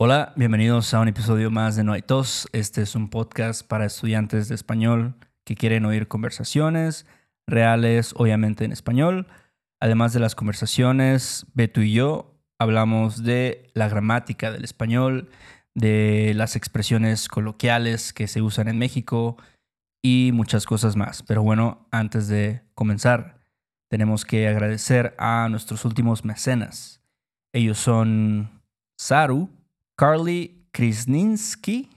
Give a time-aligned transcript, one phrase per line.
[0.00, 2.46] Hola, bienvenidos a un episodio más de No hay tos.
[2.52, 7.04] Este es un podcast para estudiantes de español que quieren oír conversaciones
[7.48, 9.26] reales, obviamente en español.
[9.80, 15.30] Además de las conversaciones, Beto y yo hablamos de la gramática del español,
[15.74, 19.36] de las expresiones coloquiales que se usan en México
[20.00, 21.24] y muchas cosas más.
[21.24, 23.40] Pero bueno, antes de comenzar,
[23.90, 27.02] tenemos que agradecer a nuestros últimos mecenas.
[27.52, 28.62] Ellos son
[28.96, 29.57] Saru,
[29.98, 31.90] Carly Krisninsky,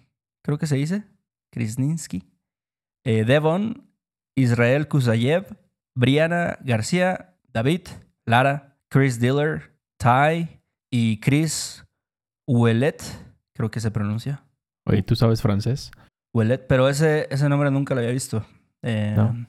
[0.44, 1.04] creo que se dice,
[1.52, 2.24] Krisninsky,
[3.06, 3.88] eh, Devon,
[4.36, 5.56] Israel Kuzayev,
[5.94, 7.82] Briana García, David,
[8.26, 11.86] Lara, Chris Diller, Ty y Chris
[12.48, 13.04] Ouellet,
[13.54, 14.44] creo que se pronuncia.
[14.88, 15.92] Oye, ¿tú sabes francés?
[16.34, 18.44] Ouellet, pero ese, ese nombre nunca lo había visto.
[18.82, 19.46] Eh, No.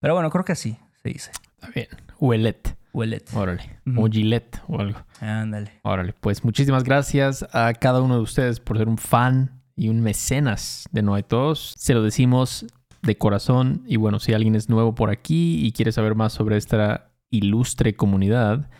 [0.00, 1.30] Pero bueno, creo que así se dice.
[1.54, 1.88] Está bien.
[2.18, 2.76] Ouellet.
[2.94, 3.24] Ouellet.
[3.34, 3.80] Órale.
[3.86, 4.04] Ujú.
[4.04, 5.00] O Gillette o algo.
[5.20, 5.72] Ándale.
[5.82, 6.14] Órale.
[6.20, 10.88] Pues muchísimas gracias a cada uno de ustedes por ser un fan y un mecenas
[10.92, 11.74] de No hay Todos.
[11.76, 12.66] Se lo decimos
[13.02, 13.82] de corazón.
[13.86, 17.96] Y bueno, si alguien es nuevo por aquí y quiere saber más sobre esta ilustre
[17.96, 18.70] comunidad,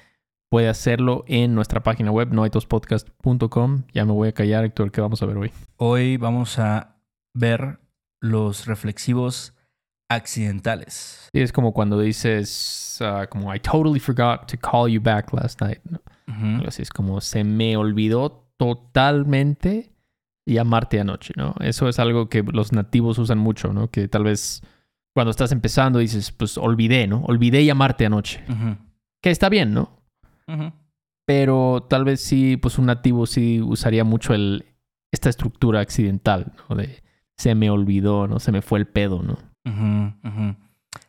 [0.48, 3.83] puede hacerlo en nuestra página web, noaitospodcast.com.
[3.92, 5.51] Ya me voy a callar, Héctor, ¿qué vamos a ver hoy?
[5.77, 6.97] Hoy vamos a
[7.35, 7.81] ver
[8.20, 9.54] los reflexivos
[10.15, 11.29] accidentales.
[11.33, 15.61] Sí, es como cuando dices, ah, como I totally forgot to call you back last
[15.61, 15.81] night.
[16.67, 19.92] así es como se me olvidó totalmente
[20.47, 21.55] llamarte anoche, ¿no?
[21.61, 23.91] Eso es algo que los nativos usan mucho, ¿no?
[23.91, 24.62] Que tal vez
[25.15, 27.23] cuando estás empezando dices, pues olvidé, ¿no?
[27.25, 28.45] Olvidé llamarte anoche.
[29.23, 29.91] Que está bien, ¿no?
[31.27, 34.67] Pero tal vez sí, pues un nativo sí usaría mucho el,
[35.12, 36.77] esta estructura accidental, ¿no?
[36.77, 37.03] De
[37.37, 38.39] se me olvidó, ¿no?
[38.39, 39.39] Se me fue el pedo, ¿no?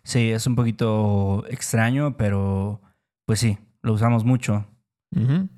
[0.03, 2.81] Sí, es un poquito extraño, pero
[3.25, 4.65] pues sí, lo usamos mucho.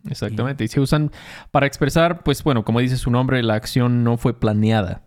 [0.10, 0.64] Exactamente.
[0.64, 1.12] Y se usan
[1.52, 5.04] para expresar, pues bueno, como dice su nombre, la acción no fue planeada.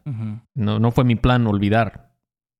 [0.55, 2.11] No, no fue mi plan olvidar.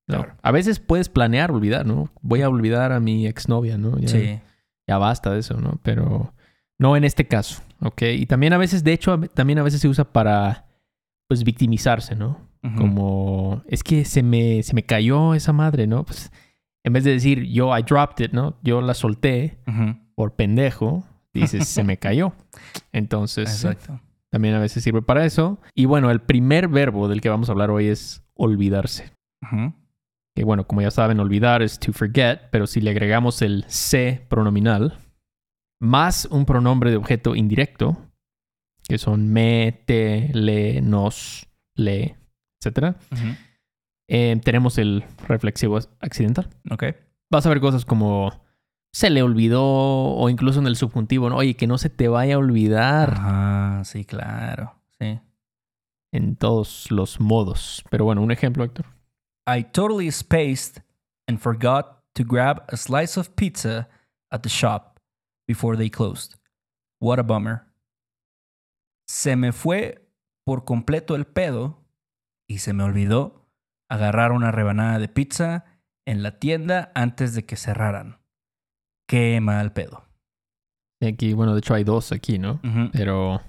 [0.07, 0.27] No.
[0.43, 2.11] A veces puedes planear olvidar, ¿no?
[2.21, 3.97] Voy a olvidar a mi exnovia, ¿no?
[3.99, 4.41] Ya, Sí.
[4.89, 5.79] ya basta de eso, ¿no?
[5.85, 6.35] Pero
[6.79, 8.03] no en este caso, ¿ok?
[8.17, 10.67] Y también a veces, de hecho, también a veces se usa para,
[11.29, 12.39] pues, victimizarse, ¿no?
[12.77, 16.05] Como, es que se me, se me cayó esa madre, ¿no?
[16.05, 16.31] Pues,
[16.85, 18.59] en vez de decir, yo, I dropped it, ¿no?
[18.63, 19.59] Yo la solté
[20.15, 22.35] por pendejo, dices, se me cayó.
[22.93, 24.01] Entonces, Exacto.
[24.31, 25.59] también a veces sirve para eso.
[25.75, 29.13] Y bueno, el primer verbo del que vamos a hablar hoy es olvidarse.
[30.35, 34.27] Que bueno, como ya saben, olvidar es to forget, pero si le agregamos el se
[34.29, 34.99] pronominal,
[35.81, 37.97] más un pronombre de objeto indirecto,
[38.87, 42.17] que son me, te, le, nos, le,
[42.63, 43.25] etc., Ujú.
[44.09, 46.49] eh, tenemos el reflexivo accidental.
[46.71, 46.85] Ok.
[47.31, 48.33] Vas a ver cosas como
[48.93, 51.37] se le olvidó o incluso en el subjuntivo, ¿no?
[51.37, 54.75] Oye, que no se te vaya a olvidar Ajá, sí, claro.
[54.99, 55.21] Sí.
[56.13, 57.85] en todos los modos.
[57.91, 58.87] Pero bueno, un ejemplo, Héctor.
[59.49, 60.83] I totally spaced
[61.29, 63.89] and forgot to grab a slice of pizza
[64.33, 64.99] at the shop
[65.47, 66.35] before they closed.
[67.01, 67.63] What a bummer.
[69.09, 70.05] Se me fue
[70.45, 71.79] por completo el pedo
[72.51, 73.47] y se me olvidó
[73.89, 75.65] agarrar una rebanada de pizza
[76.05, 78.19] en la tienda antes de que cerraran.
[79.09, 80.05] Qué mal pedo.
[81.01, 82.61] Aquí, bueno, de hecho hay dos aquí, ¿no?
[82.93, 83.41] Pero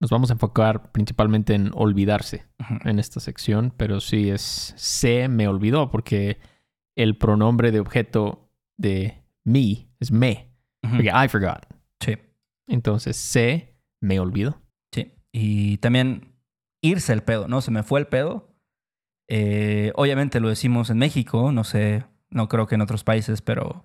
[0.00, 2.46] nos vamos a enfocar principalmente en olvidarse
[2.84, 6.38] en esta sección, pero sí es se me olvidó porque
[6.96, 11.66] el pronombre de objeto de me es me, porque I forgot.
[12.00, 12.16] Sí,
[12.68, 14.62] Entonces se me olvidó.
[14.94, 15.12] sí.
[15.32, 16.37] Y también
[16.80, 17.60] irse el pedo, ¿no?
[17.60, 18.54] Se me fue el pedo.
[19.28, 23.84] Eh, obviamente lo decimos en México, no sé, no creo que en otros países, pero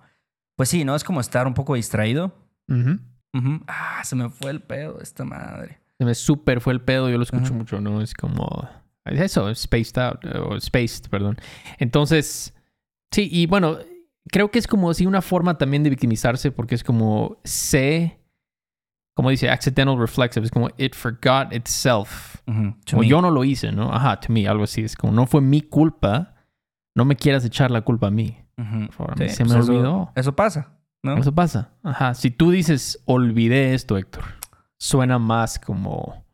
[0.56, 0.94] pues sí, ¿no?
[0.94, 2.34] Es como estar un poco distraído.
[3.66, 5.80] Ah, se me fue el pedo, esta madre.
[5.98, 8.00] Se me súper fue el pedo, yo lo escucho mucho, ¿no?
[8.00, 8.68] Es como
[9.04, 11.36] es eso, spaced out, o spaced, perdón.
[11.78, 12.54] Entonces,
[13.10, 13.78] sí, y bueno,
[14.30, 18.18] creo que es como así una forma también de victimizarse porque es como se,
[19.16, 22.36] como dice, accidental reflexive, es como it forgot itself.
[22.46, 22.74] Ujú.
[22.86, 23.06] To O me.
[23.08, 23.92] yo no lo hice, ¿no?
[23.94, 24.82] Ajá, to me, algo así.
[24.82, 26.34] Es como no fue mi culpa,
[26.96, 28.36] no me quieras echar la culpa a mí.
[28.56, 30.12] Por favor, Sí, se me pues eso- olvidó.
[30.14, 31.16] Eso pasa, ¿no?
[31.16, 31.72] Eso pasa.
[31.82, 32.14] Ajá.
[32.14, 34.24] Si tú dices, olvidé esto, Héctor,
[34.78, 36.24] suena más como.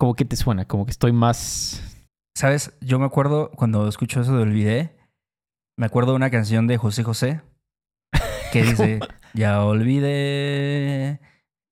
[0.00, 0.64] ¿Cómo que te suena?
[0.64, 1.82] Como que estoy más.
[2.36, 2.72] ¿Sabes?
[2.80, 4.96] Yo me acuerdo cuando escucho eso de Olvidé,
[5.76, 7.40] me acuerdo de una canción de José José
[8.52, 9.00] que dice,
[9.34, 11.20] ya olvidé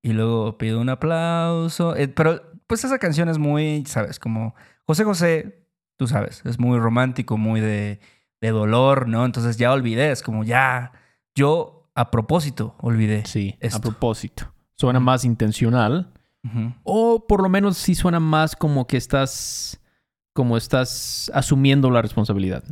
[0.07, 1.97] y luego pido un aplauso.
[1.97, 4.21] Eh, pero pues esa canción es muy, ¿sabes?
[4.21, 4.55] Como
[4.85, 5.67] José José,
[5.97, 7.99] tú sabes, es muy romántico, muy de,
[8.41, 9.25] de dolor, ¿no?
[9.25, 10.93] Entonces ya olvidé, es como ya,
[11.35, 13.27] yo a propósito olvidé.
[13.27, 13.81] Sí, a Esto.
[13.81, 14.53] propósito.
[14.77, 16.13] Suena más intencional.
[16.85, 19.81] O por lo menos sí suena más como que estás,
[20.33, 22.63] como estás asumiendo la responsabilidad.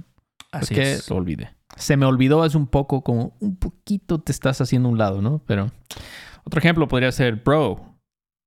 [0.52, 1.10] Así es que es.
[1.10, 1.50] lo olvidé.
[1.76, 5.20] Se me olvidó es un poco como un poquito te estás haciendo a un lado,
[5.20, 5.42] ¿no?
[5.44, 5.72] Pero
[6.44, 7.98] otro ejemplo podría ser, bro,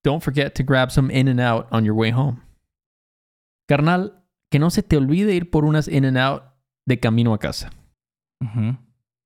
[0.04, 2.42] don't forget to grab some in and out on your way home.
[3.68, 6.44] Carnal, que no se te olvide ir por unas in and out
[6.86, 7.72] de camino a casa.
[8.42, 8.78] Ujú.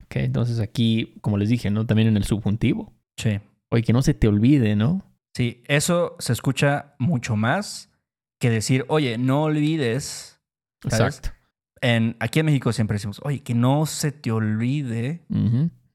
[0.03, 1.85] Ok, entonces aquí, como les dije, ¿no?
[1.85, 2.93] También en el subjuntivo.
[3.17, 3.39] Sí.
[3.69, 5.05] Oye, que no se te olvide, ¿no?
[5.35, 7.89] Sí, eso se escucha mucho más
[8.39, 10.41] que decir, oye, no olvides.
[10.89, 11.17] ¿Sabes?
[11.17, 11.37] Exacto.
[11.81, 15.21] En, aquí en México siempre decimos, oye, que no se te olvide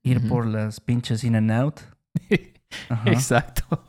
[0.03, 1.81] ir por las pinches in and out.
[2.89, 3.11] Ajá.
[3.11, 3.85] Exacto.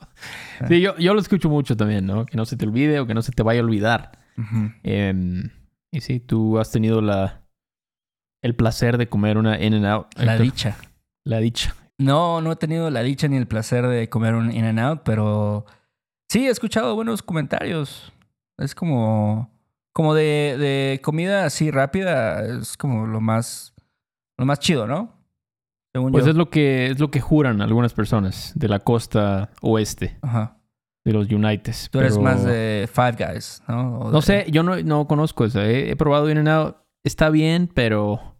[0.67, 2.25] Sí, yo, yo lo escucho mucho también, ¿no?
[2.25, 4.11] Que no se te olvide o que no se te vaya a olvidar.
[4.83, 5.49] Em,
[5.91, 7.43] y sí, tú has tenido la,
[8.43, 10.07] el placer de comer una In and Out.
[10.17, 10.45] La Héctor.
[10.45, 10.77] dicha.
[11.23, 11.75] La dicha.
[11.99, 15.01] No, no he tenido la dicha ni el placer de comer un in and out,
[15.03, 15.65] pero
[16.29, 18.11] sí he escuchado buenos comentarios.
[18.57, 19.51] Es como,
[19.93, 23.73] como de, de comida así rápida, es como lo más,
[24.37, 25.16] lo más chido, ¿no?
[25.97, 26.29] Según Pues yo.
[26.31, 30.57] es lo que es lo que juran algunas personas de la costa oeste Ajá.
[31.03, 31.89] de los Unites.
[31.91, 34.11] Tú eres pero- más de Five Guys, ¿no?
[34.11, 35.59] No sé, yo no, no conozco eso.
[35.59, 36.75] He, he probado In and Out.
[37.03, 38.35] Está bien, pero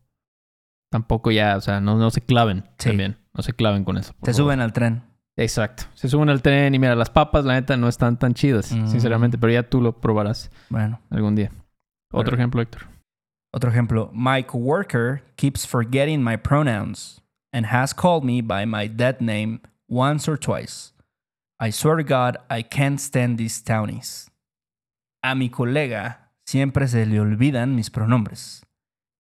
[0.92, 2.90] tampoco ya, o sea, no, no se claven Sí.
[2.90, 3.18] también.
[3.34, 4.14] No se claven con eso.
[4.14, 4.34] favor.
[4.36, 5.02] suben al tren.
[5.36, 5.84] Exacto.
[5.96, 8.88] Se suben al tren y mira, las papas, la neta, no están tan chidas, Mm.
[8.88, 11.00] sinceramente, pero ya tú lo probarás Bueno.
[11.10, 11.52] algún día.
[12.14, 12.84] Otro ejemplo, Héctor.
[13.52, 14.12] Otro ejemplo.
[14.14, 17.24] My coworker keeps forgetting my pronouns
[17.58, 20.94] and has called me by my dead name once or twice.
[21.60, 24.30] I swear to God, I can't stand these townies.
[25.24, 28.64] A mi colega siempre se le olvidan mis pronombres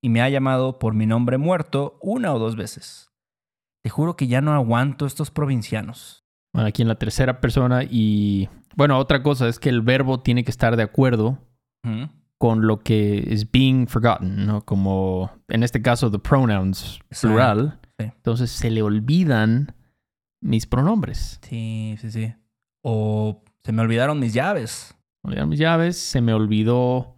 [0.04, 3.10] y me ha llamado por mi nombre muerto una o dos veces.
[3.84, 6.24] Te juro que ya no aguanto estos provincianos.
[6.54, 8.50] Bueno, aquí en la tercera persona y...
[8.76, 11.40] Bueno, otra cosa es que el verbo tiene que estar de acuerdo
[11.84, 12.10] Ujú.
[12.38, 14.62] con lo que es being forgotten, ¿no?
[14.62, 17.80] Como en este caso, the pronouns plural.
[18.00, 18.06] Sí.
[18.06, 19.76] Entonces se le olvidan
[20.42, 21.40] mis pronombres.
[21.42, 22.34] Sí, sí, sí.
[22.82, 24.96] O se me olvidaron mis llaves.
[25.24, 27.16] Me olvidaron mis llaves, se me olvidó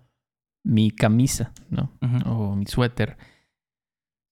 [0.64, 1.92] mi camisa, ¿no?
[2.26, 3.18] O mi suéter.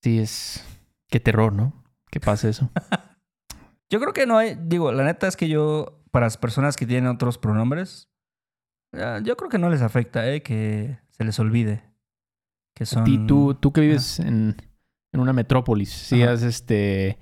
[0.01, 0.63] Sí, es...
[1.09, 1.83] Qué terror, ¿no?
[2.09, 2.69] Que pase eso.
[3.89, 6.85] Yo creo que no hay, digo, la neta es que yo, para las personas que
[6.85, 8.09] tienen otros pronombres,
[8.91, 10.44] eh, yo creo que no les afecta, ¿eh?
[10.44, 11.85] Que se les olvide.
[12.75, 13.05] Que son...
[13.05, 14.57] Ti, tú, tú que vives en,
[15.17, 16.33] en una metrópolis, si Ajá.
[16.33, 17.17] has este.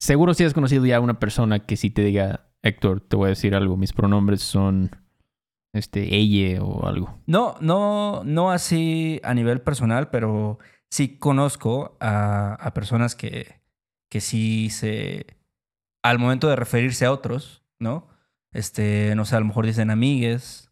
[0.00, 3.26] Seguro si has conocido ya a una persona que si te diga, Héctor, te voy
[3.26, 4.90] a decir algo, mis pronombres son
[5.72, 7.18] este, ella o algo.
[7.26, 13.60] No, no, no así a nivel personal, pero sí conozco a, a personas que,
[14.08, 15.26] que sí se...
[16.04, 18.06] Al momento de referirse a otros, ¿no?
[18.52, 20.67] Este, no sé, a lo mejor dicen amigues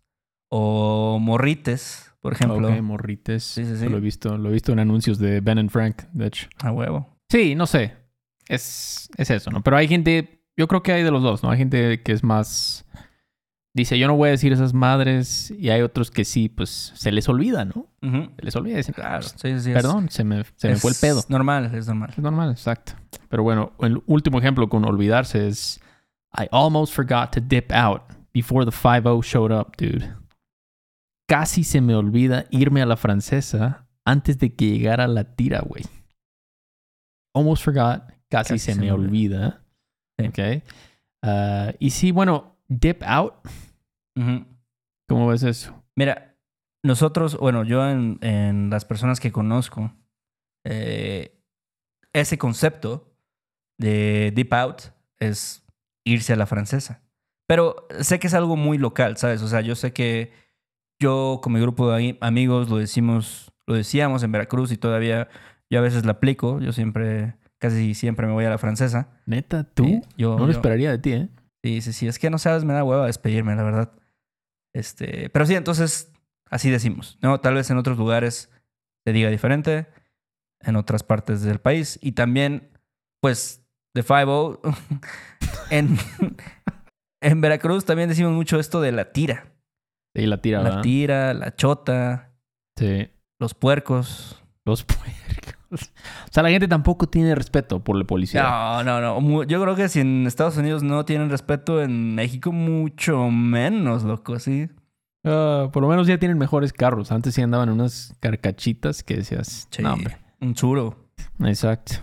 [0.48, 2.68] o morrites, por ejemplo.
[2.68, 3.44] Ok, morrites.
[3.44, 3.88] Sí, sí, sí.
[3.88, 6.48] Lo he visto, lo he visto en anuncios de Ben and Frank, de hecho.
[6.62, 7.16] A huevo.
[7.28, 7.94] Sí, no sé.
[8.48, 9.62] Es, es eso, ¿no?
[9.62, 11.50] Pero hay gente, yo creo que hay de los dos, ¿no?
[11.50, 12.84] Hay gente que es más.
[13.74, 15.50] Dice, yo no voy a decir esas madres.
[15.50, 17.88] Y hay otros que sí, pues se les olvida, ¿no?
[18.02, 18.30] Ujú.
[18.38, 18.76] Se les olvida.
[18.78, 21.00] Dicen, Claro, "Ah, sí, sí, sí, es- Perdón, se me, se me fue el es
[21.00, 21.22] pedo.
[21.28, 22.10] normal, es normal.
[22.10, 22.92] Es normal, exacto.
[23.28, 25.80] Pero bueno, el último ejemplo con olvidarse es
[26.38, 28.02] I almost forgot to dip out
[28.32, 30.06] before the 5-0 showed up, dude.
[31.28, 35.84] Casi se me olvida irme a la francesa antes de que llegara la tira, güey.
[37.34, 39.36] Almost forgot, casi, Casi se, se me me olvida.
[39.38, 39.62] olvida.
[40.18, 40.26] Sí.
[40.28, 40.62] Ok.
[41.22, 43.34] Ah, y sí, bueno, dip out.
[45.08, 45.84] ¿cómo ves eso?
[45.94, 46.36] Mira,
[46.84, 49.92] nosotros, bueno, yo en, en las personas que conozco,
[50.64, 51.38] eh,
[52.14, 53.14] ese concepto
[53.78, 54.82] de deep out
[55.18, 55.66] es
[56.04, 57.02] irse a la francesa.
[57.46, 59.42] Pero sé que es algo muy local, ¿sabes?
[59.42, 60.32] O sea, yo sé que
[61.00, 65.28] yo con mi grupo de ami- amigos lo decimos, lo decíamos en Veracruz y todavía
[65.70, 66.60] yo a veces la aplico.
[66.60, 69.08] Yo siempre, casi siempre me voy a la francesa.
[69.26, 69.84] Neta, tú.
[69.84, 71.28] Sí, yo, no lo yo- esperaría de ti, ¿eh?
[71.64, 72.06] Sí, sí, sí.
[72.06, 73.92] Es que no sabes, me da hueva despedirme, la verdad.
[74.74, 76.12] Este, pero sí, entonces,
[76.50, 77.18] así decimos.
[77.22, 78.50] No, tal vez en otros lugares
[79.04, 79.86] se diga diferente,
[80.60, 81.98] en otras partes del país.
[82.02, 82.70] Y también,
[83.20, 84.60] pues, de 5
[85.70, 85.96] en,
[87.22, 89.52] en Veracruz también decimos mucho esto de la tira.
[90.16, 90.82] Y la tira, La ¿verdad?
[90.82, 92.32] tira, la chota,
[92.76, 93.08] Sí.
[93.38, 94.42] los puercos.
[94.64, 95.12] Los puercos.
[95.70, 98.42] O sea, la gente tampoco tiene respeto por la policía.
[98.42, 99.42] No, no, no.
[99.44, 104.38] Yo creo que si en Estados Unidos no tienen respeto, en México mucho menos, loco,
[104.38, 104.68] sí.
[105.24, 107.10] Ah, por lo menos ya tienen mejores carros.
[107.12, 109.66] Antes sí andaban unas carcachitas que decías.
[109.70, 109.82] Sí.
[109.82, 110.16] No, hombre.
[110.40, 110.96] Un churo.
[111.40, 111.94] Exacto.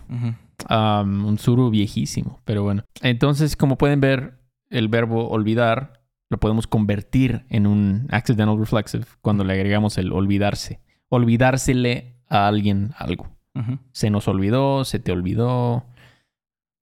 [0.70, 2.42] Un suru viejísimo.
[2.46, 2.84] Pero bueno.
[3.02, 4.40] Entonces, como pueden ver,
[4.70, 10.80] el verbo olvidar lo podemos convertir en un accidental reflexive cuando le agregamos el olvidarse.
[11.10, 13.30] Olvidársele a alguien algo.
[13.92, 15.86] Se nos olvidó, se te olvidó,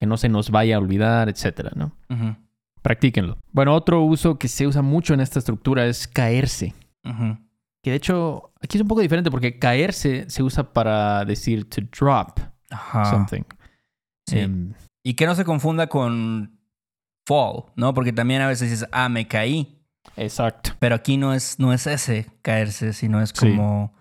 [0.00, 1.92] que no se nos vaya a olvidar, etcétera, ¿no?
[2.80, 3.36] Practíquenlo.
[3.52, 6.74] Bueno, otro uso que se usa mucho en esta estructura es caerse.
[7.82, 11.82] Que de hecho, aquí es un poco diferente porque caerse se usa para decir to
[11.82, 12.38] drop
[12.70, 13.04] Ajá.
[13.06, 13.42] something.
[14.26, 14.38] Sí.
[14.38, 14.72] Em,
[15.04, 16.51] Y que no se confunda con
[17.26, 17.94] fall, ¿no?
[17.94, 19.78] Porque también a veces dices, ah, me caí.
[20.16, 20.72] exacto.
[20.78, 23.50] Pero aquí no es, no es ese caerse, sino es Sí.
[23.50, 23.94] como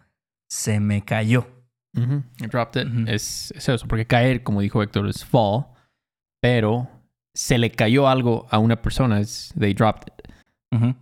[0.49, 1.47] se me cayó.
[1.93, 3.09] Dropped it.
[3.09, 5.65] Es, es eso, porque caer, como dijo Héctor, es fall,
[6.41, 6.89] pero
[7.33, 10.31] se le cayó algo a una persona, es they dropped it.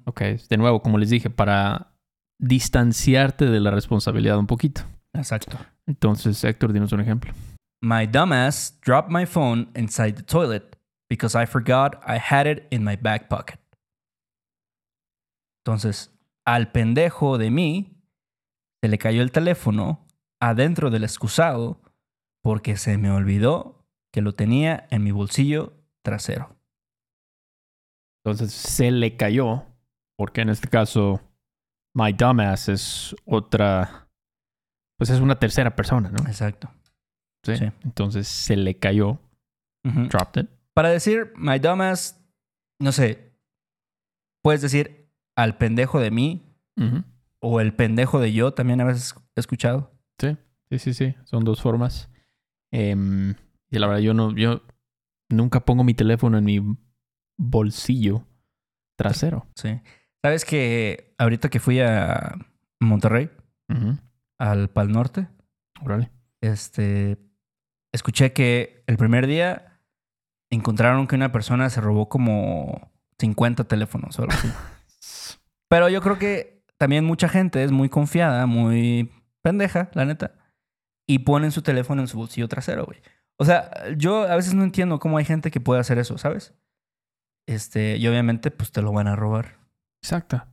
[0.05, 1.93] Ok, de nuevo, como les dije, para
[2.39, 4.81] distanciarte de la responsabilidad un poquito.
[5.13, 5.57] Exacto.
[5.85, 7.33] Entonces, Héctor, dinos un ejemplo.
[7.81, 10.75] My dumbass dropped my phone inside the toilet
[11.09, 13.59] because I forgot I had it in my back pocket.
[15.65, 16.13] Entonces,
[16.45, 18.01] al pendejo de mí
[18.81, 20.07] se le cayó el teléfono
[20.41, 21.81] adentro del excusado
[22.41, 25.73] porque se me olvidó que lo tenía en mi bolsillo
[26.03, 26.55] trasero.
[28.23, 29.65] Entonces, se le cayó,
[30.17, 31.21] porque en este caso,
[31.93, 34.09] my dumbass es otra,
[34.97, 36.27] pues es una tercera persona, ¿no?
[36.27, 36.71] Exacto.
[37.45, 37.55] Sí.
[37.55, 37.65] Sí.
[37.83, 39.19] Entonces, se le cayó,
[39.83, 40.49] dropped it.
[40.79, 42.25] Para decir my dumbass,
[42.79, 43.33] no sé,
[44.41, 46.55] puedes decir al pendejo de mí
[47.41, 49.91] o el pendejo de yo, también a veces he escuchado.
[50.17, 50.37] Sí,
[50.69, 51.15] sí, sí, sí.
[51.25, 52.09] Son dos formas.
[52.71, 53.35] Em,
[53.69, 54.61] y la verdad, yo no, yo
[55.27, 56.61] nunca pongo mi teléfono en mi
[57.37, 58.25] bolsillo
[58.95, 59.47] trasero.
[59.55, 59.81] Sí.
[60.21, 62.37] ¿Sabes que ahorita que fui a
[62.79, 63.29] Monterrey,
[64.37, 65.27] al Pal Norte,
[66.39, 67.17] este,
[67.91, 69.68] escuché que el primer día
[70.49, 74.49] encontraron que una persona se robó como 50 teléfonos o algo así.
[75.69, 80.33] Pero yo creo que también mucha gente es muy confiada, muy pendeja, la neta,
[81.07, 82.99] y ponen su teléfono en su bolsillo trasero, güey.
[83.37, 86.53] O sea, yo a veces no entiendo cómo hay gente que puede hacer eso, ¿sabes?
[87.47, 89.57] Este, y obviamente, pues te lo van a robar.
[90.03, 90.43] Exacto.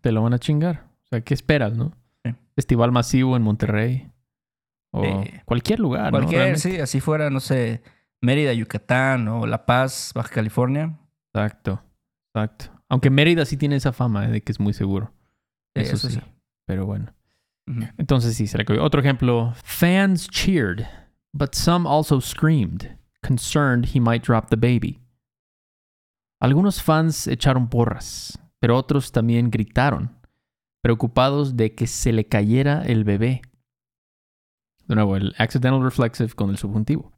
[0.00, 0.86] Te lo van a chingar.
[1.04, 1.92] O sea, ¿qué esperas, no?
[2.24, 2.34] Sí.
[2.54, 4.10] Festival masivo en Monterrey.
[4.92, 6.10] O Eh, cualquier lugar.
[6.10, 7.82] Cualquier, sí, así fuera, no sé,
[8.20, 10.98] Mérida, Yucatán o La Paz, Baja California.
[11.32, 11.82] Exacto.
[12.34, 12.66] Exacto.
[12.88, 15.12] Aunque Mérida sí tiene esa fama eh, de que es muy seguro.
[15.74, 16.14] Eso, eso sí.
[16.14, 16.20] sí.
[16.66, 17.14] Pero bueno.
[17.98, 18.82] Entonces sí, se cayó.
[18.82, 19.52] Otro ejemplo.
[19.62, 20.86] Fans cheered,
[21.32, 25.00] but some also screamed, concerned he might drop the baby.
[26.40, 30.16] Algunos fans echaron porras, pero otros también gritaron,
[30.82, 33.42] preocupados de que se le cayera el bebé.
[34.86, 37.12] De nuevo, el accidental reflexive con el subjuntivo.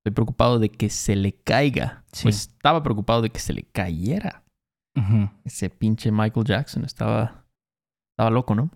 [0.00, 2.04] Estoy preocupado de que se le caiga.
[2.12, 2.24] Sí.
[2.24, 4.44] Pues estaba preocupado de que se le cayera.
[5.44, 7.46] Ese pinche Michael Jackson estaba,
[8.12, 8.70] estaba loco, ¿no?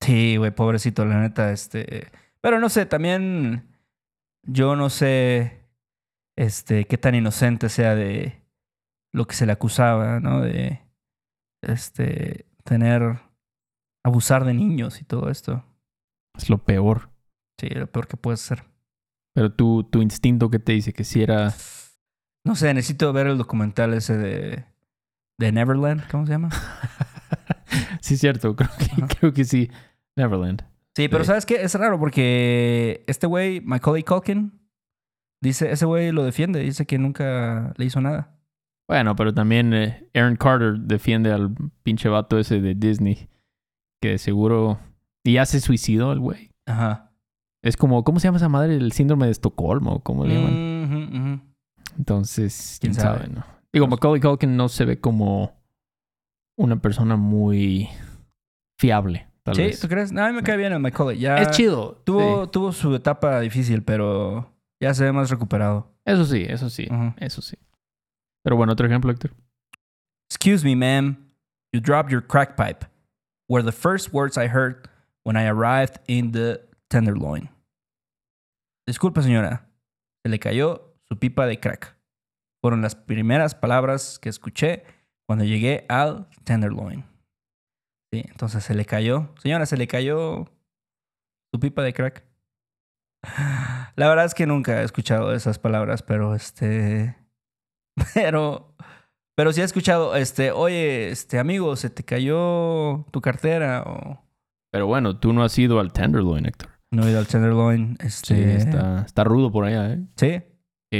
[0.00, 2.10] Sí, güey, pobrecito, la neta, este.
[2.40, 3.76] Pero no sé, también
[4.46, 5.64] yo no sé
[6.36, 8.42] este, qué tan inocente sea de
[9.12, 10.40] lo que se le acusaba, ¿no?
[10.40, 10.80] De
[11.62, 13.20] este tener
[14.04, 15.64] abusar de niños y todo esto.
[16.36, 17.10] Es lo peor.
[17.58, 18.64] Sí, lo peor que puede ser.
[19.34, 21.52] Pero tu, tu instinto que te dice que si era...
[22.44, 24.64] No sé, necesito ver el documental ese de,
[25.38, 26.50] de Neverland, ¿cómo se llama?
[28.00, 28.54] sí, cierto.
[28.54, 29.70] Creo que, creo que sí.
[30.16, 30.62] Neverland.
[30.96, 31.28] Sí, pero Sí.
[31.28, 31.56] ¿sabes qué?
[31.62, 34.52] Es raro porque este güey, Macaulay Culkin,
[35.42, 38.30] dice, ese güey lo defiende, dice que nunca le hizo nada.
[38.86, 43.28] Bueno, pero también eh, Aaron Carter defiende al pinche vato ese de Disney.
[44.00, 44.78] Que seguro...
[45.26, 46.50] Y ya se suicidó el güey.
[46.66, 47.03] Ajá.
[47.64, 48.04] Es como...
[48.04, 48.76] ¿Cómo se llama esa madre?
[48.76, 50.02] El síndrome de Estocolmo.
[50.02, 51.54] ¿Cómo le llaman?
[51.96, 53.32] Entonces, ¿Quién quién sabe, sabe?
[53.34, 53.44] ¿no?
[53.72, 55.52] Digo, Macaulay Culkin no se ve como
[56.58, 57.88] una persona muy
[58.78, 59.62] fiable, tal ¿Sí?
[59.62, 59.80] vez.
[59.80, 60.12] ¿Tú crees?
[60.12, 61.18] No, a mí me cae bien el Macaulay.
[61.18, 62.00] Ya Es chido.
[62.04, 62.50] Tuvo, sí.
[62.52, 65.90] tuvo su etapa difícil, pero ya se ve más recuperado.
[66.04, 66.86] Eso sí, eso sí.
[67.16, 67.56] Eso sí.
[68.44, 69.32] Pero bueno, otro ejemplo, Héctor.
[70.30, 71.16] Excuse me, ma'am.
[71.72, 72.86] You dropped your crack pipe.
[73.48, 74.88] Were the first words I heard
[75.24, 77.48] when I arrived in the Tenderloin.
[78.86, 79.68] Disculpe, señora.
[80.22, 81.96] Se le cayó su pipa de crack.
[82.60, 84.84] Fueron las primeras palabras que escuché
[85.26, 87.04] cuando llegué al Tenderloin.
[88.12, 89.30] Sí, entonces se le cayó.
[89.42, 90.50] Señora, se le cayó
[91.52, 92.24] su pipa de crack.
[93.96, 97.16] La verdad es que nunca he escuchado esas palabras, pero este.
[98.14, 98.74] Pero.
[99.36, 104.22] Pero sí he escuchado, este, oye, este amigo, se te cayó tu cartera o
[104.70, 106.70] Pero bueno, tú no has ido al Tenderloin, Héctor.
[106.94, 107.96] No he ido al Tenderloin.
[108.00, 110.02] Sí, Este, está, está rudo por allá, ¿eh?
[110.16, 110.42] ¿Sí?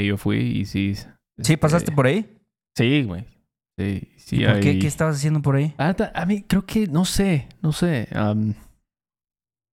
[0.06, 0.94] Yo fui y sí.
[0.96, 1.06] ¿Sí
[1.38, 2.38] este, pasaste por ahí?
[2.76, 3.24] Sí, güey.
[3.78, 4.44] Sí, ¿Y sí.
[4.44, 4.68] por qué?
[4.70, 5.74] hay- ¿Qué estabas haciendo por ahí?
[5.78, 8.08] Ah, a mí creo que, no sé, no sé.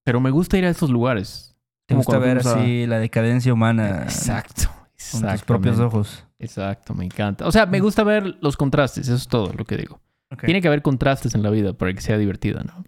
[0.03, 1.55] pero me gusta ir a estos lugares.
[1.87, 4.69] ¿Te gusta ver a- así la decadencia humana Exacto.
[5.11, 6.25] con tus propios ojos?
[6.39, 7.45] Exacto, me encanta.
[7.47, 9.99] O sea, me gusta ver los contrastes, eso es todo lo que digo.
[10.45, 12.83] Tiene que haber contrastes en la vida para que sea divertida, ¿no?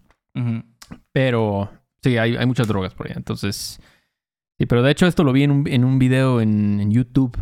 [1.12, 1.70] Pero
[2.04, 3.16] sí, hay, hay muchas drogas por allá.
[3.16, 3.80] Entonces,
[4.58, 7.36] sí, pero de hecho esto lo vi en un, en un video en, en YouTube.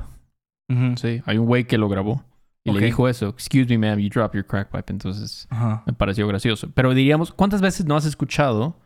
[0.96, 2.24] Sí, hay un güey que lo grabó
[2.64, 3.28] y le dijo eso.
[3.28, 4.90] Excuse me, ma'am, you dropped your crack pipe.
[4.90, 5.46] Entonces,
[5.86, 6.70] me pareció gracioso.
[6.72, 8.80] Pero diríamos, ¿cuántas veces no has escuchado?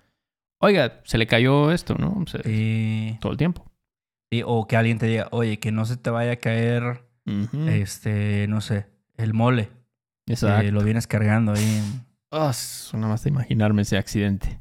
[0.58, 2.24] Oiga, se le cayó esto, ¿no?
[2.26, 3.70] Sea, Y, Todo el tiempo.
[4.32, 7.04] y- o que alguien te diga, oye, que no se te vaya a caer,
[7.68, 9.70] este, no sé, el mole.
[10.26, 10.62] Exacto.
[10.64, 11.82] Que lo vienes cargando ahí.
[12.32, 14.60] Ah, es nada más de imaginarme ese accidente.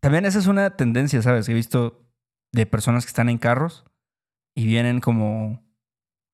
[0.00, 1.46] También esa es una tendencia, ¿sabes?
[1.46, 2.04] Que he visto
[2.52, 3.84] de personas que están en carros
[4.54, 5.62] y vienen como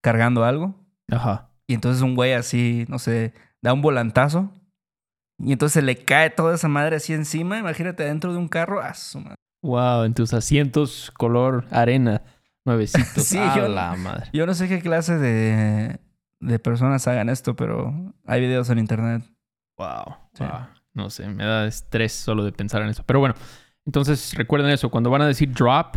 [0.02, 0.74] cargando algo.
[1.10, 1.50] Ajá.
[1.66, 4.52] Y entonces un güey así, no sé, da un volantazo.
[5.38, 7.58] Y entonces se le cae toda esa madre así encima.
[7.58, 8.80] Imagínate dentro de un carro.
[8.82, 9.36] ¡Ah, su madre!
[9.62, 12.22] Wow, en tus asientos color arena,
[12.64, 13.24] nuevecitos.
[13.24, 14.30] Sí, yo- la madre.
[14.32, 16.00] Yo no sé qué clase de,
[16.40, 17.92] de personas hagan esto, pero
[18.26, 19.22] hay videos en internet.
[19.78, 20.44] Wow, Sí.
[20.44, 20.66] wow.
[20.98, 23.04] No sé, me da estrés solo de pensar en eso.
[23.06, 23.34] Pero bueno,
[23.86, 24.90] entonces recuerden eso.
[24.90, 25.96] Cuando van a decir drop,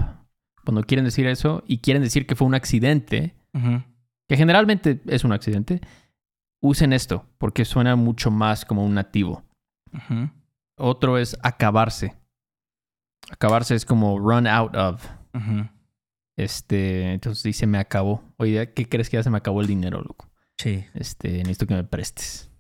[0.64, 3.36] cuando quieren decir eso y quieren decir que fue un accidente,
[4.30, 5.82] que generalmente es un accidente,
[6.62, 9.44] usen esto porque suena mucho más como un nativo.
[10.78, 12.16] Otro es acabarse.
[13.32, 15.04] Acabarse es como run out of.
[16.38, 18.24] Este, entonces dice me acabó.
[18.38, 20.30] Oye, ¿qué crees que ya se me acabó el dinero, loco?
[20.58, 22.51] Sí, Este, necesito que me prestes.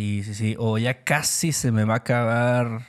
[0.00, 0.56] Sí, sí, sí.
[0.58, 2.86] O ya casi se me va a acabar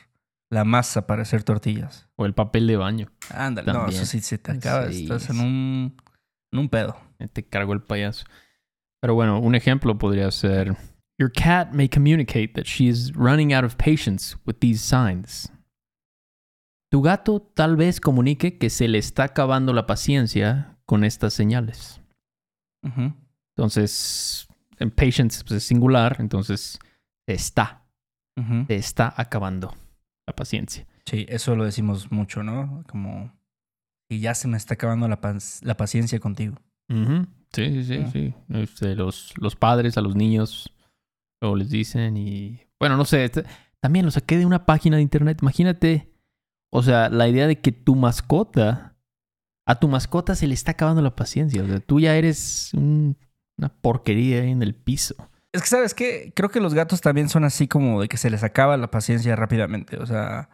[0.49, 2.07] la masa para hacer tortillas.
[2.15, 3.11] O el papel de baño.
[3.33, 4.89] Ándale, no, eso sí se te acaba.
[4.89, 5.97] Sí, Estás en un,
[6.51, 6.95] en un pedo.
[7.33, 8.25] Te cargo el payaso.
[9.01, 10.75] Pero bueno, un ejemplo podría ser:
[11.19, 15.51] Your cat may communicate that she is running out of patience with these signs.
[16.89, 22.01] Tu gato tal vez comunique que se le está acabando la paciencia con estas señales.
[23.55, 24.47] Entonces,
[24.79, 26.79] en patience pues, es singular, entonces
[27.27, 27.85] te está,
[28.67, 29.75] te está acabando
[30.27, 30.87] la paciencia.
[31.05, 32.83] Sí, eso lo decimos mucho, ¿no?
[32.89, 33.31] Como,
[34.09, 35.19] y ya se me está acabando la,
[35.77, 36.55] paciencia contigo.
[36.89, 37.03] Sí,
[37.53, 38.09] sí, sí, Ah.
[38.11, 38.33] sí.
[38.49, 40.71] Este, los, los padres a los niños
[41.41, 42.59] luego les dicen y...
[42.79, 43.43] Bueno, no sé, este-
[43.81, 45.39] también lo saqué de una página de internet.
[45.41, 46.11] Imagínate,
[46.71, 48.95] o sea, la idea de que tu mascota,
[49.67, 51.63] a tu mascota se le está acabando la paciencia.
[51.63, 53.17] O sea, tú ya eres un-
[53.57, 55.15] una porquería ahí en el piso.
[55.53, 56.31] Es que, ¿sabes qué?
[56.35, 59.35] Creo que los gatos también son así como de que se les acaba la paciencia
[59.35, 59.97] rápidamente.
[59.97, 60.49] O sea,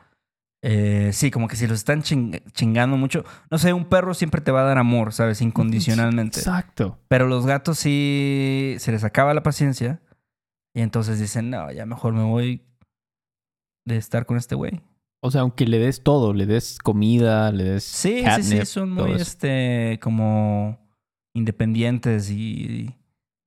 [0.64, 3.24] eh, sí, como que si los están ching- chingando mucho.
[3.52, 5.42] No sé, un perro siempre te va a dar amor, ¿sabes?
[5.42, 6.40] Incondicionalmente.
[6.40, 6.98] Exacto.
[7.10, 10.02] Pero los gatos sí se les acaba la paciencia.
[10.76, 12.64] Y entonces dicen, no, ya mejor me voy
[13.86, 14.82] de estar con este güey.
[15.24, 18.66] O sea, aunque le des todo, le des comida, le des Sí, sí, catnip, sí,
[18.66, 20.78] son muy, este, como
[21.36, 22.96] independientes y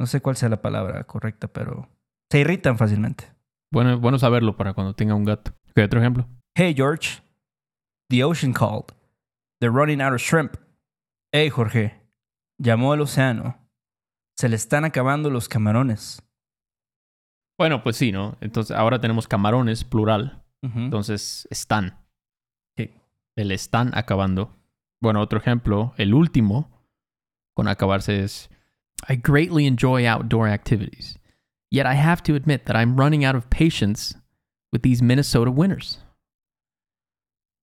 [0.00, 1.90] no sé cuál sea la palabra correcta, pero
[2.30, 3.34] se irritan fácilmente.
[3.70, 5.52] Bueno, bueno saberlo para cuando tenga un gato.
[5.74, 6.26] ¿Qué otro ejemplo?
[6.56, 7.22] Hey, George.
[8.08, 8.94] The ocean called.
[9.60, 10.56] They're running out of shrimp.
[11.32, 12.00] Hey, Jorge.
[12.58, 13.58] Llamó el océano.
[14.38, 16.22] Se le están acabando los camarones.
[17.58, 18.38] Bueno, pues sí, ¿no?
[18.40, 20.42] Entonces ahora tenemos camarones, plural.
[20.62, 22.06] Entonces, están.
[22.78, 22.94] Sí.
[23.36, 24.56] El están acabando.
[25.02, 26.86] Bueno, otro ejemplo, el último
[27.54, 28.50] con acabarse es
[29.08, 31.18] I greatly enjoy outdoor activities.
[31.70, 34.16] Yet I have to admit that I'm running out of patience
[34.72, 36.04] with these Minnesota winters.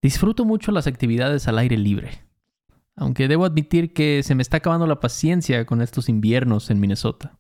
[0.02, 2.24] Disfruto mucho las actividades al aire libre.
[2.96, 7.38] Aunque debo admitir que se me está acabando la paciencia con estos inviernos en Minnesota.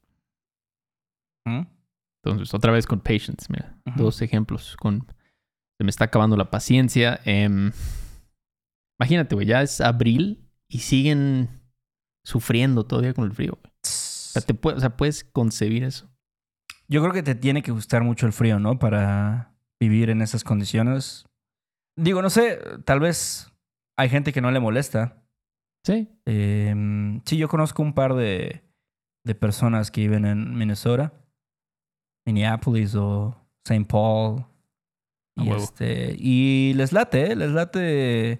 [1.46, 1.66] Ujú.
[2.24, 3.78] Entonces, otra vez con patience, mira.
[3.96, 4.76] Dos ejemplos.
[4.78, 5.08] Con
[5.78, 7.20] se me está acabando la paciencia.
[7.24, 7.72] Em,
[9.00, 11.62] imagínate, güey, ya es abril y siguen
[12.24, 13.58] sufriendo todavía con el frío.
[14.38, 16.10] O sea, te puede- o sea, puedes concebir eso.
[16.88, 18.80] Yo creo que te tiene que gustar mucho el frío, ¿no?
[18.80, 21.26] Para vivir en esas condiciones.
[21.97, 23.52] Digo, no sé, tal vez
[23.97, 25.23] hay gente que no le molesta.
[25.86, 26.08] Sí.
[26.26, 28.63] Eh, sí, yo conozco un par de,
[29.26, 31.13] de personas que viven en Minnesota,
[32.26, 33.86] Minneapolis o St.
[33.86, 34.45] Paul.
[35.36, 37.36] Y, este, y les late, ¿eh?
[37.36, 38.39] les late,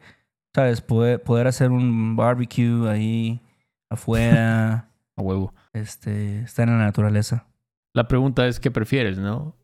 [0.56, 0.82] ¿sabes?
[0.82, 3.40] Poder, poder hacer un barbecue ahí
[3.92, 5.54] afuera, A huevo.
[5.80, 7.48] Este, estar en la naturaleza.
[7.94, 9.56] La pregunta es, ¿qué prefieres, no?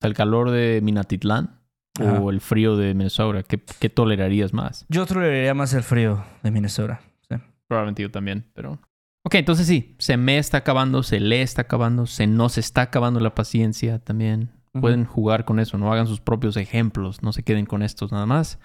[0.00, 1.60] ¿El calor de Minatitlán
[2.00, 2.20] Ajá.
[2.20, 3.42] o el frío de Minnesota?
[3.42, 4.86] ¿Qué, qué tolerarías más?
[4.88, 7.00] Yo toleraría más el frío de Minnesota.
[7.28, 7.36] sí.
[7.68, 8.78] Probablemente yo también, pero...
[9.26, 13.20] Ok, entonces sí, se me está acabando, se le está acabando, se nos está acabando
[13.20, 14.50] la paciencia también.
[14.80, 18.26] Pueden jugar con eso, no hagan sus propios ejemplos, no se queden con estos nada
[18.26, 18.58] más.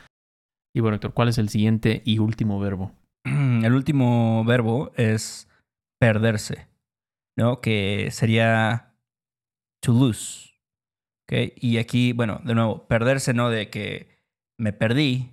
[0.74, 2.92] Y bueno, Héctor, ¿cuál es el siguiente y último verbo?
[3.24, 5.48] El último verbo es
[6.00, 6.68] perderse,
[7.40, 7.62] ¿no?
[7.62, 8.94] Que sería
[9.82, 10.50] to lose.
[11.24, 11.54] ¿ok?
[11.56, 14.10] Y aquí, bueno, de nuevo, perderse no de que
[14.60, 15.32] me perdí,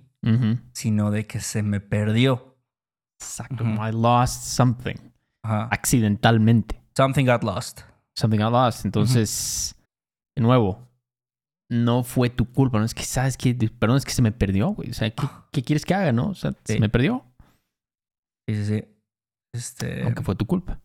[0.73, 2.57] sino de que se me perdió.
[3.21, 3.63] Exacto.
[3.63, 4.95] I lost something.
[5.43, 5.67] Ajá.
[5.71, 6.81] Accidentalmente.
[6.95, 7.81] Something got lost.
[8.17, 8.85] Something I lost.
[8.85, 9.75] Entonces,
[10.35, 10.87] de nuevo,
[11.69, 12.79] no fue tu culpa.
[12.79, 13.53] No es que, ¿sabes qué?
[13.53, 14.91] Perdón, es que se me perdió, güey.
[14.91, 16.29] O sea, ¿qué, qué quieres que haga, no?
[16.29, 17.25] O sea, se me perdió.
[18.47, 18.85] Sí, sí, sí.
[19.53, 20.79] Este, Aunque fue tu culpa.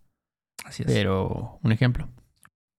[0.64, 0.92] Así es.
[0.92, 2.09] Pero, un ejemplo.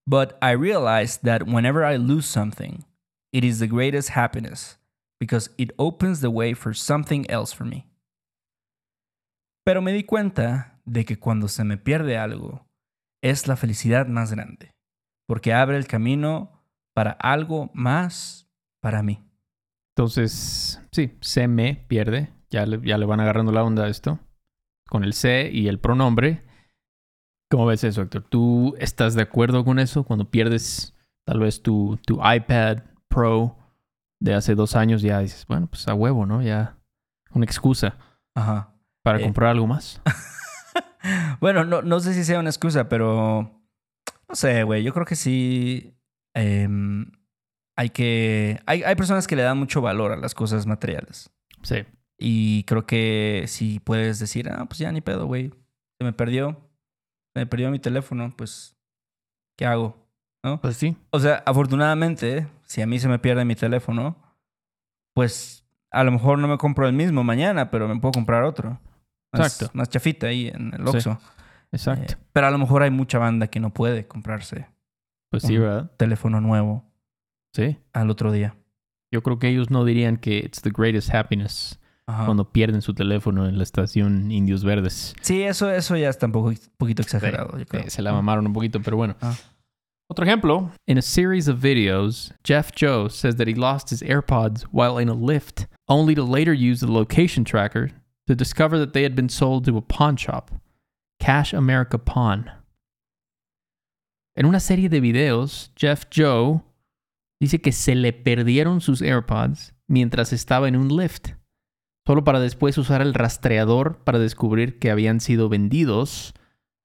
[0.06, 2.86] But I realized that whenever I lose something,
[3.32, 4.78] it is the greatest happiness
[5.19, 7.88] because it opens the way for something else for me.
[9.65, 12.67] Pero me di cuenta de que cuando se me pierde algo,
[13.24, 14.72] es la felicidad más grande,
[15.28, 18.50] porque abre el camino para algo más
[18.82, 19.24] para mí.
[19.96, 22.34] Entonces, sí, se me pierde.
[22.50, 24.19] Ya le, ya le van agarrando la onda a esto.
[24.89, 26.43] Con el se y el pronombre.
[27.54, 28.24] ¿Cómo ves eso, Héctor?
[28.30, 30.04] ¿Tú estás de acuerdo con eso?
[30.04, 33.56] Cuando pierdes tal vez tu, tu iPad Pro
[34.20, 36.42] de hace dos años, ya dices, bueno, pues a huevo, ¿no?
[36.42, 36.80] Ya
[37.32, 37.96] una excusa
[38.34, 38.74] Ajá.
[39.04, 39.24] para Eh.
[39.24, 40.02] comprar algo más.
[41.42, 43.62] Bueno, no, no sé si sea una excusa, pero
[44.30, 44.82] no sé, güey.
[44.84, 45.96] Yo creo que sí
[46.34, 47.12] em,
[47.76, 48.62] hay que...
[48.66, 51.30] Hay, hay personas que le dan mucho valor a las cosas materiales.
[51.62, 51.84] Sí.
[52.18, 55.50] Y creo que si puedes decir, ah, pues ya ni pedo, güey.
[56.00, 56.72] Se me perdió.
[57.36, 58.76] Me perdió mi teléfono, pues,
[59.58, 59.98] ¿qué hago?
[60.43, 60.60] ¿No?
[60.62, 60.98] Pues sí.
[61.12, 64.17] O sea, afortunadamente, si a mí se me pierde mi teléfono,
[65.15, 68.80] pues a lo mejor no me compro el mismo mañana, pero me puedo comprar otro.
[69.32, 69.72] Más, Exacto.
[69.78, 71.19] Más chafita ahí en el Sí, Oxxo.
[71.72, 72.13] Exacto.
[72.13, 74.67] Eh, pero a lo mejor hay mucha banda que no puede comprarse
[75.32, 75.63] pues sí, ujú.
[75.63, 75.91] ¿verdad?
[75.98, 76.84] teléfono nuevo
[77.56, 77.78] Sí.
[77.93, 78.56] al otro día.
[79.12, 82.26] Yo creo que ellos no dirían que it's the greatest happiness Ajá.
[82.26, 85.16] cuando pierden su teléfono en la estación Indios Verdes.
[85.22, 87.89] Sí, eso, eso ya está un poco, poquito exagerado, yo creo.
[87.89, 89.16] Se la mamaron un poquito, pero bueno.
[89.22, 89.36] Ah.
[90.10, 90.72] Otro ejemplo.
[90.86, 95.08] In a series of videos, Jeff Joe says that he lost his AirPods while in
[95.10, 97.92] a lift, only to later use the location tracker
[98.28, 100.52] to discover that they had been sold to a pawn shop,
[101.20, 102.52] Cash America Pawn.
[104.36, 106.62] En una serie de videos, Jeff Joe
[107.39, 111.32] dice que se le perdieron sus AirPods mientras estaba en un lift,
[112.06, 116.34] solo para después usar el rastreador para descubrir que habían sido vendidos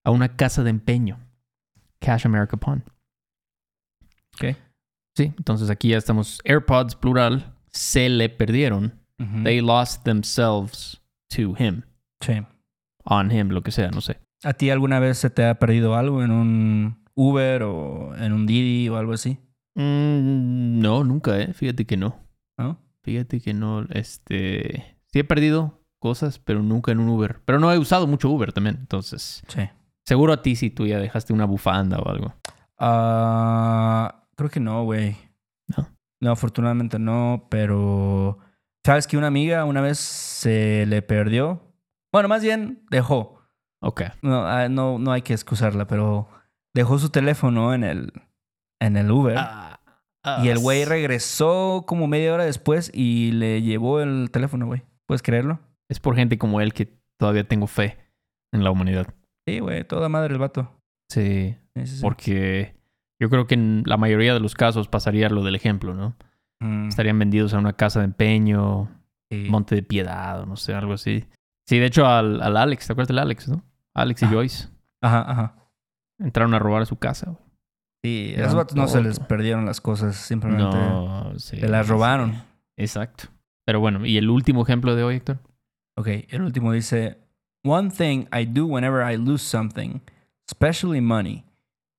[0.04, 1.18] a una casa de empeño,
[2.00, 2.84] Cash America Pawn.
[4.34, 4.56] Ok.
[5.16, 8.94] Sí, entonces aquí ya estamos AirPods plural, se le perdieron.
[9.42, 11.82] They lost themselves to him,
[12.20, 12.34] Sí.
[13.04, 14.20] on him, lo que sea, no sé.
[14.44, 18.46] ¿A ti alguna vez se te ha perdido algo en un Uber o en un
[18.46, 19.38] Didi o algo así?
[19.74, 21.52] Mm, no, nunca, eh.
[21.52, 22.16] Fíjate que no.
[22.56, 22.78] ¿No?
[23.02, 24.96] Fíjate que no, este...
[25.12, 27.40] Sí he perdido cosas, pero nunca en un Uber.
[27.44, 29.42] Pero no he usado mucho Uber también, entonces...
[29.48, 29.68] Sí.
[30.04, 32.34] Seguro a ti si tú ya dejaste una bufanda o algo.
[32.78, 35.16] Ah, creo que no, güey.
[35.76, 35.88] ¿No?
[36.20, 38.38] No, afortunadamente no, pero...
[38.84, 41.60] ¿Sabes que una amiga una vez se le perdió?
[42.12, 43.42] Bueno, más bien dejó.
[43.80, 44.02] Ok.
[44.22, 46.28] No, ah, no, no hay que excusarla, pero
[46.74, 48.12] dejó su teléfono en el,
[48.80, 49.36] en el Uber.
[49.38, 49.80] Ah,
[50.42, 54.84] y el güey regresó como media hora después y le llevó el teléfono, güey.
[55.08, 55.58] ¿Puedes creerlo?
[55.88, 57.96] Es por gente como él que todavía tengo fe
[58.52, 59.14] en la humanidad.
[59.46, 60.70] Sí, güey, toda madre el vato.
[61.10, 61.56] Sí,
[62.02, 62.76] porque
[63.20, 66.14] yo creo que en la mayoría de los casos pasaría lo del ejemplo, ¿no?
[66.60, 68.90] Mm, Estarían vendidos a una casa de empeño,
[69.30, 69.46] sí.
[69.48, 71.24] Monte de Piedad o no sé, algo así.
[71.66, 73.62] Sí, de hecho al, al Alex, ¿te acuerdas del Alex, no?
[73.94, 74.28] Alex y Ah.
[74.30, 74.68] Joyce
[75.00, 75.54] Ajá, ajá.
[76.18, 77.30] entraron a robar a su casa.
[77.30, 77.42] güey.
[78.04, 81.56] Sí, a esos vatos no se les perdieron las cosas, simplemente No, sí.
[81.58, 82.42] se las robaron.
[82.76, 83.24] Exacto.
[83.68, 85.40] Pero bueno, ¿y el último ejemplo de hoy, Héctor?
[85.98, 87.18] Ok, el último dice:
[87.64, 90.00] One thing I do whenever I lose something,
[90.50, 91.44] especially money,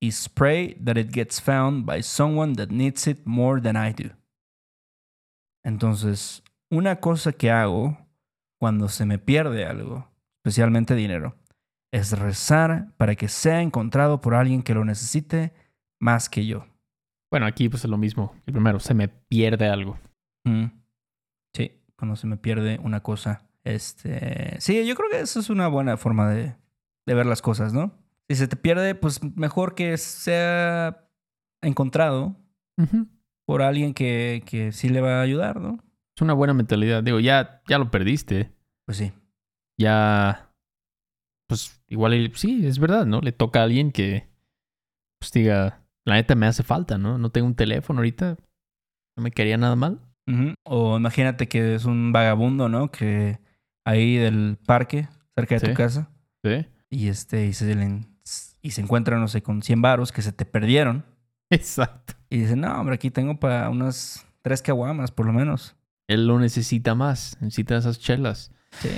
[0.02, 4.10] is pray that it gets found by someone that needs it more than I do.
[5.64, 8.00] Entonces, una cosa que hago
[8.60, 10.08] cuando se me pierde algo,
[10.40, 11.36] especialmente dinero,
[11.94, 15.54] es rezar para que sea encontrado por alguien que lo necesite
[16.02, 16.66] más que yo.
[17.30, 18.34] Bueno, aquí pues es lo mismo.
[18.48, 20.00] El primero, se me pierde algo.
[20.46, 20.79] Mm.
[22.00, 23.46] Cuando se me pierde una cosa.
[23.64, 26.56] Este, sí, yo creo que eso es una buena forma de,
[27.06, 27.94] de ver las cosas, ¿no?
[28.28, 31.10] Si se te pierde, pues mejor que sea
[31.62, 32.36] encontrado
[33.46, 35.84] por alguien que, que sí le va a ayudar, ¿no?
[36.16, 37.04] Es una buena mentalidad.
[37.04, 38.54] Digo, ya, ya lo perdiste.
[38.86, 39.12] Pues sí.
[39.78, 40.50] Ya
[41.50, 43.22] pues igual sí, es verdad, ¿no?
[43.22, 44.30] Le toca a alguien que
[45.20, 47.18] pues diga, la neta me hace falta, ¿no?
[47.18, 48.38] No tengo un teléfono ahorita,
[49.18, 50.00] no me quería nada mal.
[50.63, 52.92] O imagínate que es un vagabundo, ¿no?
[52.92, 53.39] Que
[53.86, 55.68] ahí del parque, cerca de Sí.
[55.68, 56.10] tu casa,
[56.44, 56.65] Sí.
[56.89, 58.06] y este, y se, le-
[58.62, 61.06] y se encuentra, no sé, con 100 varos que se te perdieron.
[61.50, 62.13] Exacto.
[62.30, 65.76] Y dice, no, hombre, aquí tengo para unas tres caguamas, por lo menos.
[66.08, 68.52] Él lo necesita más, necesita esas chelas.
[68.80, 68.89] Sí.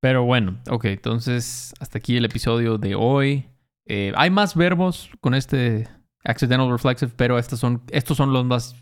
[0.00, 3.46] Pero bueno, ok, entonces hasta aquí el episodio de hoy.
[3.86, 5.88] Eh, hay más verbos con este
[6.24, 8.76] accidental reflexive, pero estos son, estos son los más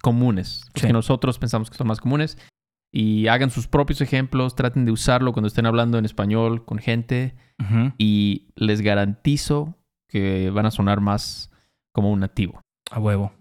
[0.00, 0.86] comunes, los Sí.
[0.86, 2.38] que nosotros pensamos que son más comunes.
[2.94, 7.34] Y hagan sus propios ejemplos, traten de usarlo cuando estén hablando en español con gente
[7.96, 9.76] y les garantizo
[10.08, 11.50] que van a sonar más
[11.94, 12.60] como un nativo.
[12.90, 13.32] A huevo.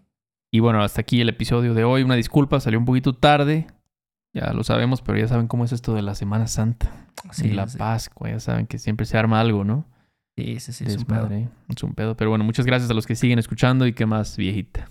[0.53, 2.03] Y bueno, hasta aquí el episodio de hoy.
[2.03, 3.67] Una disculpa, salió un poquito tarde.
[4.33, 7.51] Ya lo sabemos, pero ya saben cómo es esto de la Semana Santa Sí, y
[7.51, 7.77] la sí.
[7.77, 8.29] Pascua.
[8.29, 9.85] Ya saben que siempre se arma algo, ¿no?
[10.37, 11.29] Sí, sí, sí, es un pedo.
[11.67, 12.15] Es un pedo.
[12.15, 14.87] Pero bueno, muchas gracias a los que siguen escuchando y qué más, viejita.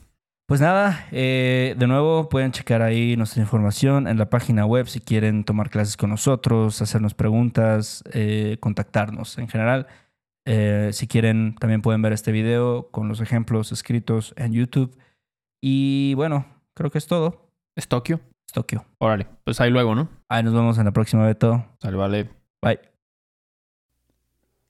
[0.51, 4.99] Pues nada, eh, de nuevo pueden checar ahí nuestra información en la página web si
[4.99, 9.87] quieren tomar clases con nosotros, hacernos preguntas, eh, contactarnos en general.
[10.45, 14.99] Eh, si quieren, también pueden ver este video con los ejemplos escritos en YouTube.
[15.61, 17.53] Y bueno, creo que es todo.
[17.77, 18.19] ¿Es Tokio?
[18.45, 18.85] Es Tokio.
[18.99, 20.09] Órale, pues ahí luego, ¿no?
[20.29, 21.65] Ahí nos vemos en la próxima, Beto.
[21.81, 22.29] Sale, vale.
[22.61, 22.81] Bye.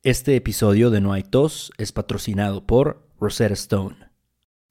[0.02, 4.09] Este episodio de No hay tos es patrocinado por Rosetta Stone.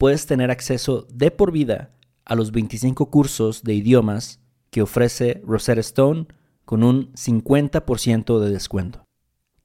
[0.00, 1.90] puedes tener acceso de por vida
[2.24, 6.26] a los 25 cursos de idiomas que ofrece Rosetta Stone
[6.64, 9.04] con un 50% de descuento.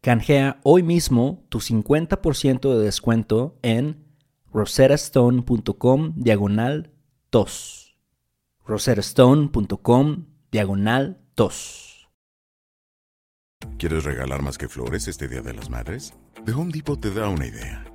[0.02, 4.04] Canjea hoy mismo tu 50% de descuento en
[4.52, 6.92] rosettastone.com diagonal
[7.30, 7.98] tos.
[8.66, 12.10] rosettastone.com diagonal tos.
[13.78, 16.14] ¿Quieres regalar más que flores este Día de las Madres?
[16.44, 17.95] The Home Depot te da una idea.